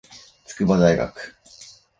[0.47, 1.13] 筑波大学